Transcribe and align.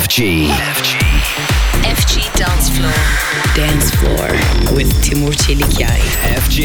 FG. 0.00 0.48
FG. 0.74 0.96
FG 1.84 2.40
Dance 2.40 2.70
Floor. 2.70 2.92
Dance 3.56 3.86
Floor 3.96 4.28
with 4.78 5.02
Timur 5.02 5.32
Çelikyay. 5.32 6.00
FG. 6.40 6.58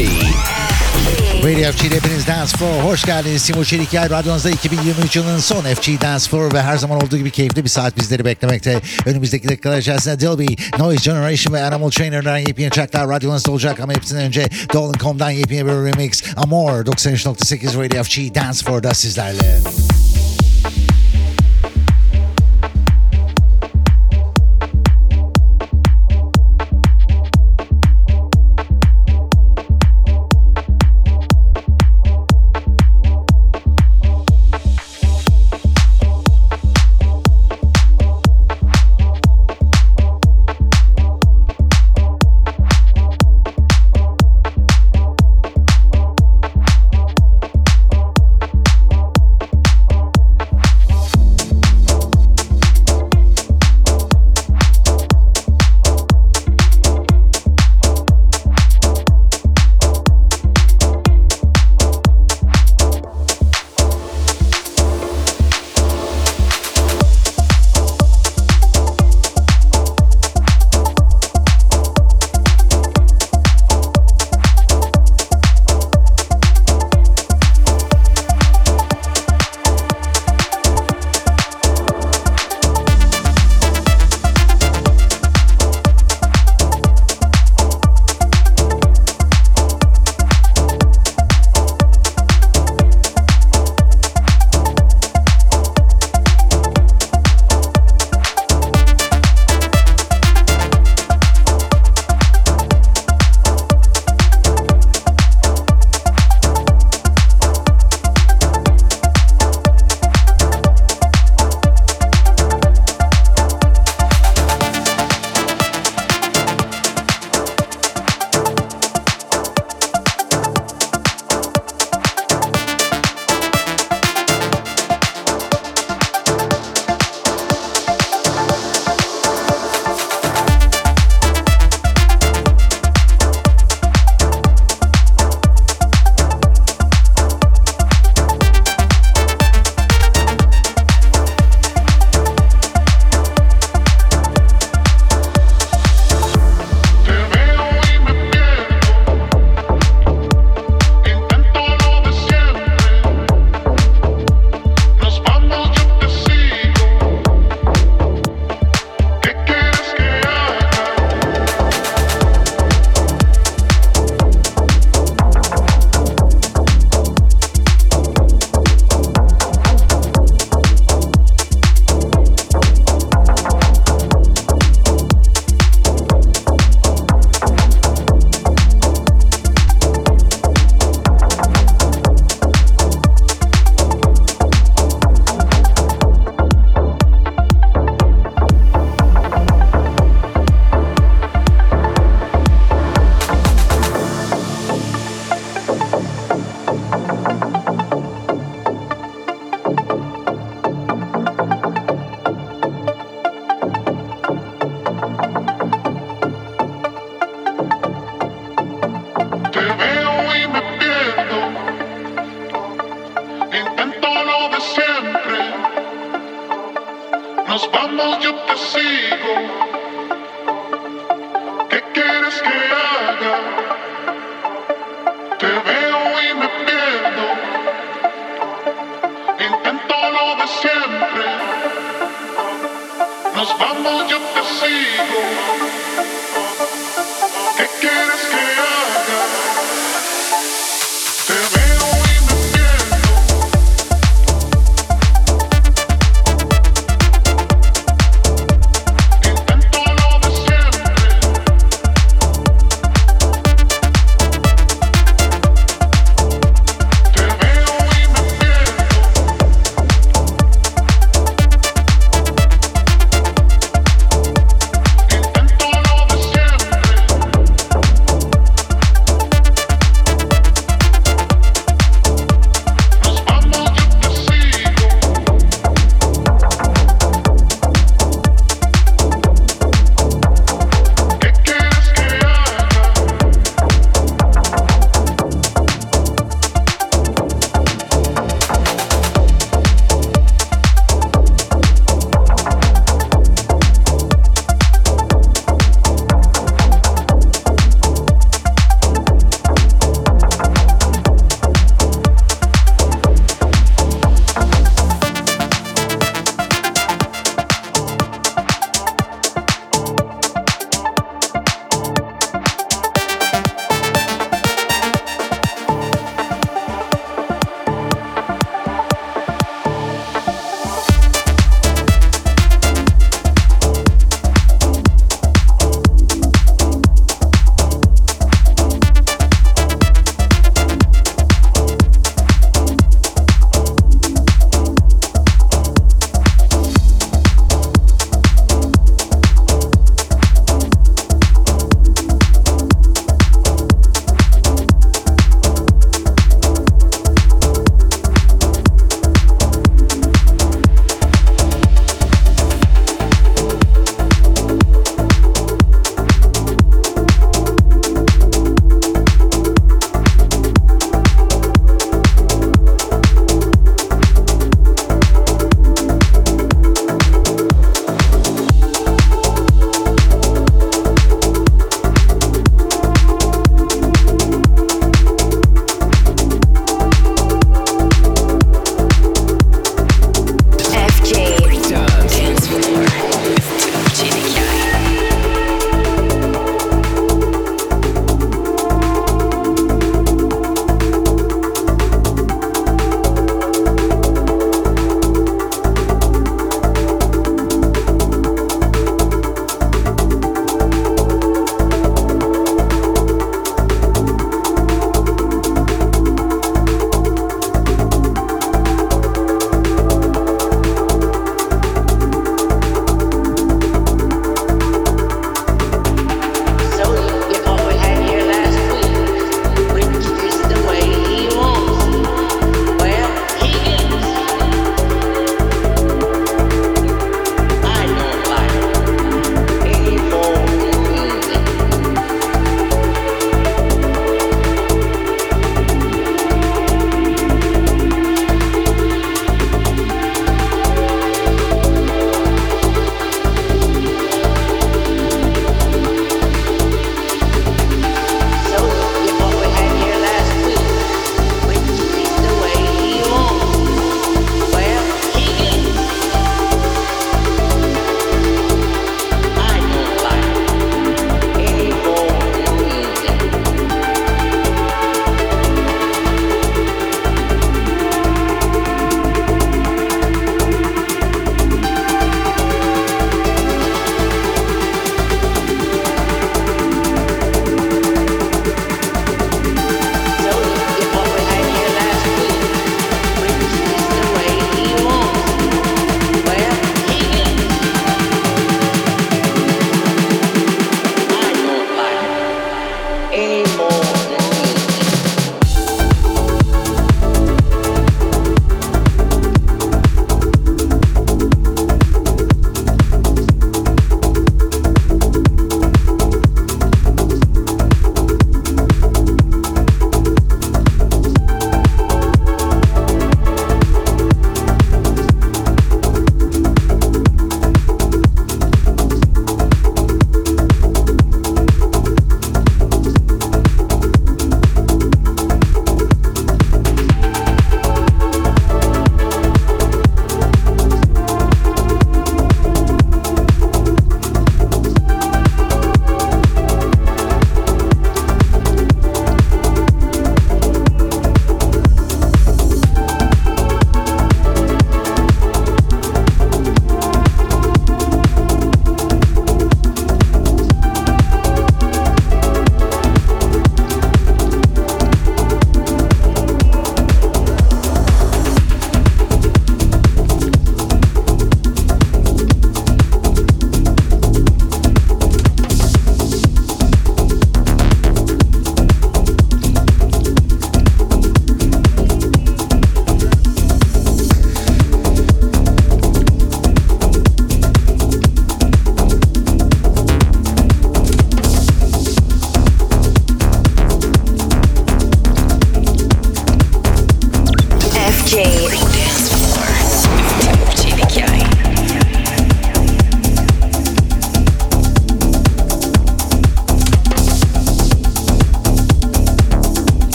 Radio 1.43 1.71
FG'de 1.71 1.95
hepiniz 1.95 2.27
Dance 2.27 2.57
Floor. 2.57 2.83
Hoş 2.83 3.05
geldiniz. 3.05 3.45
Timur 3.45 3.65
Çelikyay 3.65 4.09
radyonuzda 4.09 4.49
2023 4.49 5.15
yılının 5.15 5.39
son 5.39 5.61
FG 5.61 6.01
Dance 6.01 6.29
Floor 6.29 6.53
ve 6.53 6.61
her 6.61 6.77
zaman 6.77 6.97
olduğu 6.97 7.17
gibi 7.17 7.31
keyifli 7.31 7.63
bir 7.63 7.69
saat 7.69 7.97
bizleri 7.97 8.25
beklemekte. 8.25 8.81
Önümüzdeki 9.05 9.49
dakikalar 9.49 9.77
içerisinde 9.77 10.19
Dilby, 10.19 10.45
Noise 10.79 11.11
Generation 11.11 11.53
ve 11.53 11.63
Animal 11.63 11.89
Trainer'dan 11.89 12.37
yepyeni 12.37 12.69
tracklar 12.69 13.09
radyonuzda 13.09 13.51
olacak 13.51 13.79
ama 13.79 13.93
hepsinden 13.93 14.25
önce 14.25 14.49
Dolan.com'dan 14.73 15.31
yepyeni 15.31 15.65
bir 15.65 15.71
remix 15.71 16.23
Amor 16.35 16.85
93.8 16.85 17.85
Radio 17.85 18.03
FG 18.03 18.35
Dance 18.35 18.65
Floor'da 18.65 18.93
sizlerle. 18.93 19.59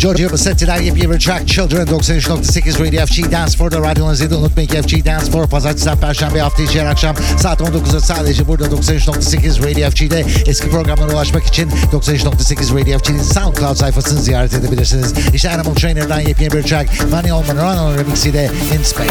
Giorgio 0.00 0.32
Bassetti'den 0.32 0.82
yepyeni 0.82 1.10
bir 1.10 1.20
track 1.20 1.48
Children 1.48 1.86
93.8 1.86 2.86
Radio 2.86 3.06
FG 3.06 3.32
Dance 3.32 3.58
Floor'da 3.58 3.78
radyonuzu 3.78 4.38
unutmayın 4.38 4.68
ki 4.68 4.82
FG 4.82 5.06
Dance 5.06 5.30
Floor 5.32 5.46
pazartesinden 5.46 5.98
perşembe 5.98 6.40
hafta 6.40 6.62
içi 6.62 6.80
her 6.80 6.86
akşam 6.86 7.16
saat 7.38 7.60
19'da 7.60 8.00
sadece 8.00 8.48
burada 8.48 8.64
93.8 8.64 9.70
Radio 9.70 9.90
FG'de 9.90 10.24
eski 10.46 10.70
programlara 10.70 11.12
ulaşmak 11.12 11.46
için 11.46 11.70
93.8 11.70 12.80
Radio 12.80 12.98
FG'nin 12.98 13.22
SoundCloud 13.22 13.76
sayfasını 13.76 14.22
ziyaret 14.22 14.54
edebilirsiniz. 14.54 15.14
İşte 15.34 15.50
Animal 15.50 15.74
Trainer'dan 15.74 16.20
yepyeni 16.20 16.52
bir 16.52 16.62
track 16.62 16.90
Funny 16.92 17.32
Olman 17.32 17.56
Run 17.56 17.98
remix'iyle 17.98 18.50
In 18.74 18.82
Space. 18.82 19.10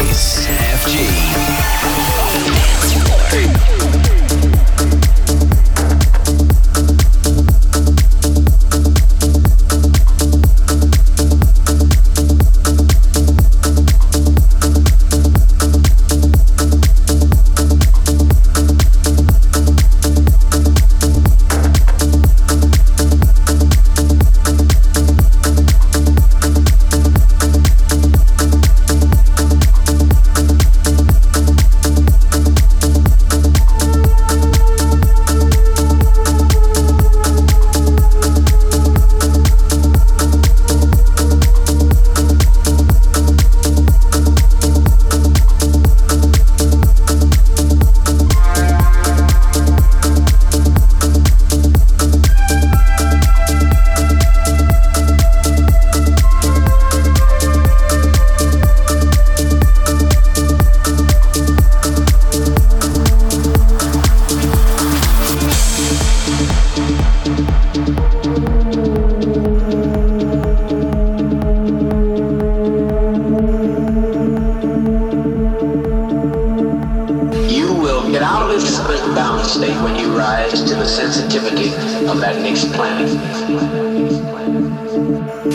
FG. 0.84 0.90
What's 3.92 4.19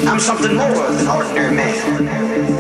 I'm 0.07 0.19
something 0.19 0.55
more 0.55 0.91
than 0.91 1.07
ordinary 1.07 1.55
man. 1.55 2.54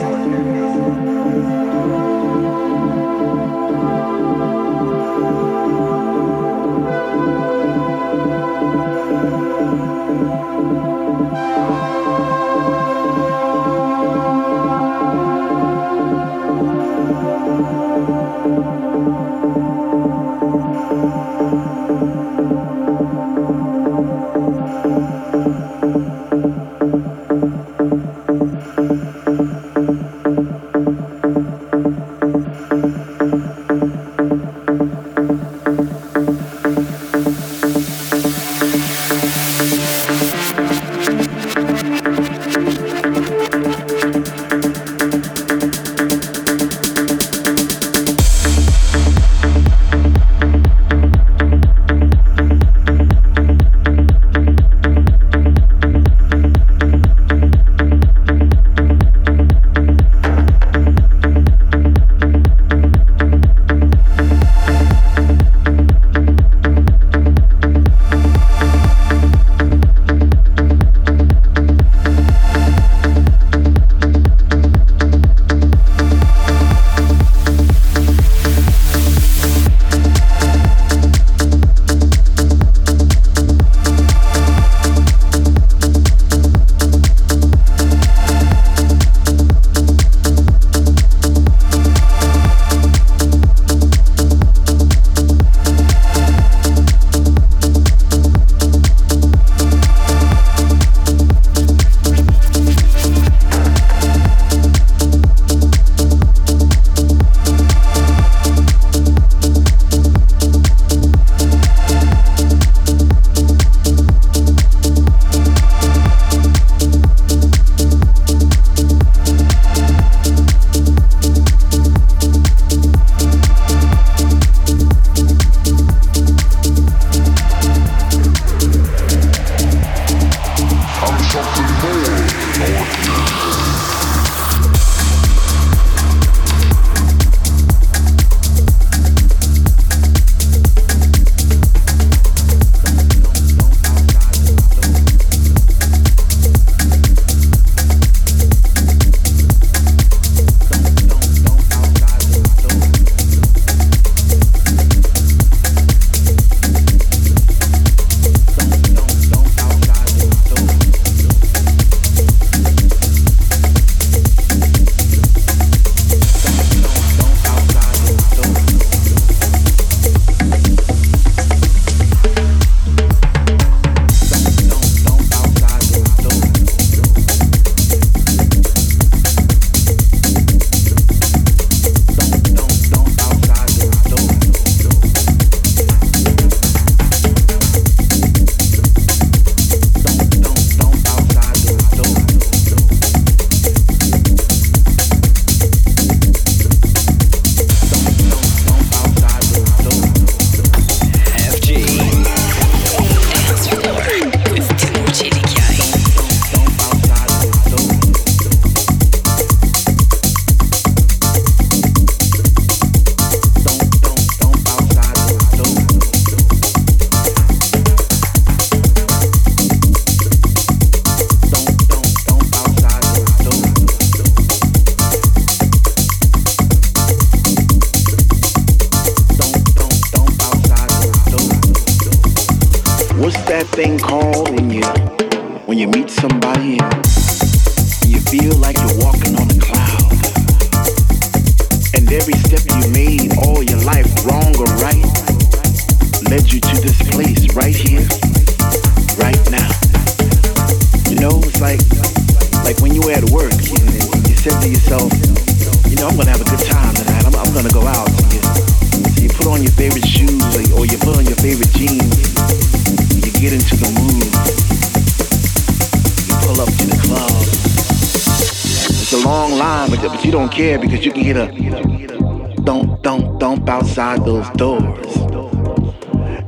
You 270.25 270.31
don't 270.31 270.51
care 270.51 270.79
because 270.79 271.05
you 271.05 271.11
can 271.11 271.23
get 271.23 271.37
a 271.37 272.61
don't, 272.63 272.99
don't, 273.03 273.37
don't 273.37 273.69
outside 273.69 274.25
those 274.25 274.49
doors. 274.51 275.15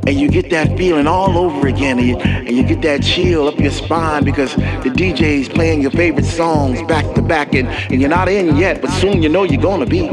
And 0.07 0.19
you 0.19 0.29
get 0.29 0.49
that 0.49 0.75
feeling 0.77 1.05
all 1.05 1.37
over 1.37 1.67
again, 1.67 1.99
and 1.99 2.07
you, 2.07 2.17
and 2.17 2.49
you 2.49 2.63
get 2.63 2.81
that 2.81 3.03
chill 3.03 3.47
up 3.47 3.59
your 3.59 3.71
spine 3.71 4.23
because 4.23 4.55
the 4.55 4.89
DJ's 4.89 5.47
playing 5.47 5.81
your 5.81 5.91
favorite 5.91 6.25
songs 6.25 6.81
back 6.83 7.13
to 7.13 7.21
back, 7.21 7.53
and, 7.53 7.67
and 7.67 8.01
you're 8.01 8.09
not 8.09 8.29
in 8.29 8.55
yet, 8.55 8.81
but 8.81 8.89
soon 8.89 9.21
you 9.21 9.29
know 9.29 9.43
you're 9.43 9.61
gonna 9.61 9.85
be. 9.85 10.09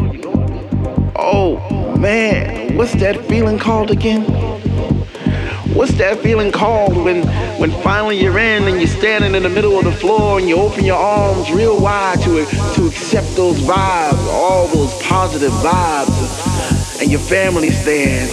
Oh 1.16 1.96
man, 1.96 2.76
what's 2.76 2.92
that 2.96 3.24
feeling 3.26 3.58
called 3.58 3.90
again? 3.90 4.53
What's 5.74 5.94
that 5.94 6.20
feeling 6.20 6.52
called 6.52 6.96
when 6.96 7.26
when 7.58 7.72
finally 7.82 8.16
you're 8.22 8.38
in 8.38 8.68
and 8.68 8.78
you're 8.78 8.86
standing 8.86 9.34
in 9.34 9.42
the 9.42 9.48
middle 9.48 9.76
of 9.76 9.84
the 9.84 9.90
floor 9.90 10.38
and 10.38 10.48
you 10.48 10.54
open 10.54 10.84
your 10.84 10.96
arms 10.96 11.50
real 11.50 11.80
wide 11.80 12.20
to 12.20 12.46
to 12.74 12.86
accept 12.86 13.34
those 13.34 13.58
vibes, 13.58 14.24
all 14.28 14.68
those 14.68 14.94
positive 15.02 15.50
vibes, 15.50 17.02
and 17.02 17.10
your 17.10 17.18
family's 17.18 17.84
there, 17.84 18.28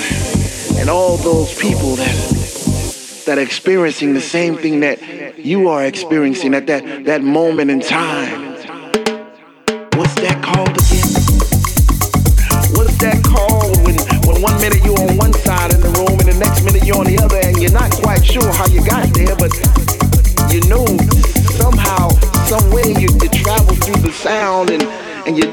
and 0.80 0.88
all 0.88 1.18
those 1.18 1.58
people 1.58 1.96
that 1.96 3.24
that 3.26 3.40
are 3.40 3.42
experiencing 3.42 4.14
the 4.14 4.22
same 4.22 4.56
thing 4.56 4.82
that 4.82 5.00
you 5.40 5.68
are 5.68 5.84
experiencing 5.84 6.54
at 6.54 6.68
that 6.68 7.06
that 7.06 7.24
moment 7.24 7.72
in 7.72 7.80
time. 7.80 8.51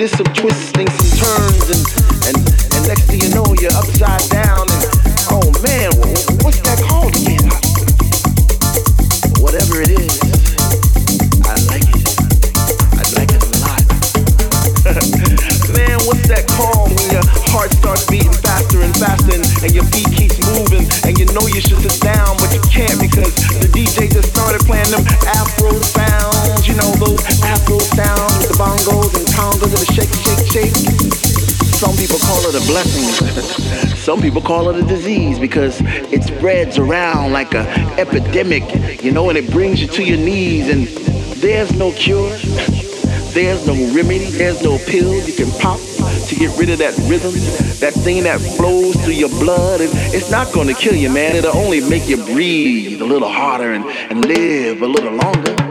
Some 0.09 0.27
twisting, 0.35 0.88
a 32.55 32.61
blessing. 32.67 33.05
Some 33.97 34.21
people 34.21 34.41
call 34.41 34.71
it 34.71 34.77
a 34.77 34.87
disease 34.87 35.39
because 35.39 35.81
it 35.83 36.23
spreads 36.25 36.79
around 36.79 37.33
like 37.33 37.55
a 37.55 37.69
epidemic, 37.99 39.03
you 39.03 39.13
know, 39.13 39.29
and 39.29 39.37
it 39.37 39.51
brings 39.51 39.81
you 39.81 39.89
to 39.89 40.03
your 40.03 40.19
knees 40.19 40.69
and 40.69 40.87
there's 41.39 41.73
no 41.75 41.93
cure. 41.93 42.31
There's 43.33 43.67
no 43.67 43.75
remedy. 43.95 44.31
There's 44.31 44.63
no 44.63 44.79
pill 44.79 45.15
you 45.27 45.33
can 45.33 45.51
pop 45.61 45.79
to 45.79 46.35
get 46.35 46.59
rid 46.59 46.71
of 46.71 46.79
that 46.79 46.97
rhythm, 47.09 47.33
that 47.81 47.93
thing 47.95 48.25
that 48.25 48.41
flows 48.41 48.97
through 49.05 49.15
your 49.15 49.29
blood. 49.29 49.81
And 49.81 49.91
it's 50.15 50.31
not 50.31 50.53
to 50.53 50.75
kill 50.75 50.95
you, 50.95 51.11
man. 51.11 51.37
It'll 51.37 51.57
only 51.57 51.81
make 51.81 52.09
you 52.09 52.17
breathe 52.17 53.01
a 53.01 53.07
little 53.07 53.29
harder 53.29 53.73
and, 53.73 53.85
and 53.85 54.25
live 54.25 54.83
a 54.83 54.87
little 54.87 55.13
longer. 55.13 55.68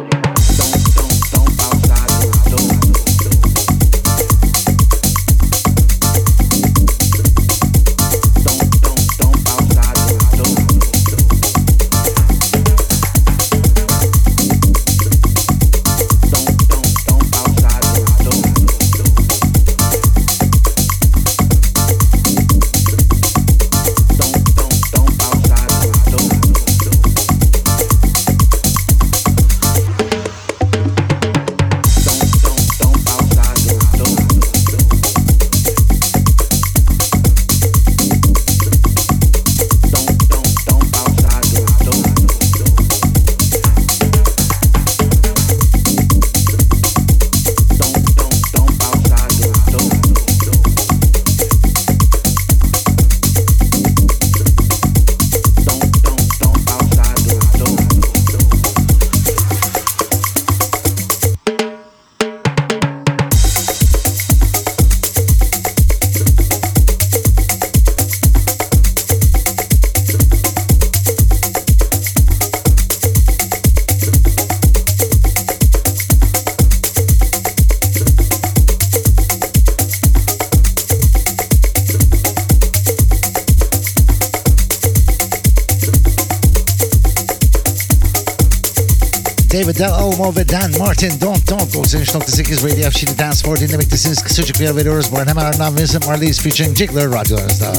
Elmo 89.86 90.36
ve 90.36 90.50
Dan 90.50 90.72
Martin 90.80 91.22
Don't 91.22 91.50
Don't 91.50 91.76
93.8 91.76 92.64
Radio 92.64 92.90
FG'de 92.90 93.18
Dance 93.18 93.38
Floor 93.38 93.60
dinlemektesiniz. 93.60 94.24
Kısacık 94.24 94.60
bir 94.60 94.76
veriyoruz. 94.76 95.12
Bu 95.12 95.20
hemen 95.20 95.36
ardından 95.36 95.78
Vincent 95.78 96.08
Marley's 96.08 96.42
featuring 96.42 96.78
Jiggler 96.78 97.12
radyolarınızda. 97.12 97.74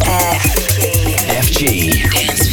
FG. 1.43 1.63
FG. 1.63 2.48